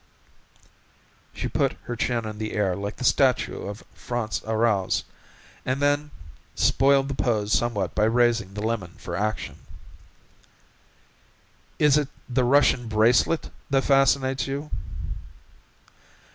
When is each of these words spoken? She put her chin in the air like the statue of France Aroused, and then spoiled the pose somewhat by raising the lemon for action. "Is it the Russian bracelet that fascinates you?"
She 1.31 1.47
put 1.47 1.73
her 1.83 1.95
chin 1.95 2.25
in 2.25 2.39
the 2.39 2.53
air 2.53 2.75
like 2.75 2.95
the 2.95 3.03
statue 3.03 3.67
of 3.67 3.83
France 3.93 4.41
Aroused, 4.47 5.05
and 5.63 5.79
then 5.79 6.09
spoiled 6.55 7.07
the 7.07 7.13
pose 7.13 7.53
somewhat 7.53 7.93
by 7.93 8.05
raising 8.05 8.55
the 8.55 8.63
lemon 8.63 8.95
for 8.97 9.15
action. 9.15 9.57
"Is 11.77 11.99
it 11.99 12.07
the 12.27 12.43
Russian 12.43 12.87
bracelet 12.87 13.51
that 13.69 13.83
fascinates 13.83 14.47
you?" 14.47 14.71